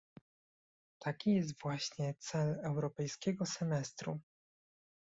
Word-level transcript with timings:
Taki 0.99 1.33
jest 1.35 1.59
właśnie 1.61 2.15
cel 2.19 2.59
europejskiego 2.63 3.45
semestru 3.45 4.19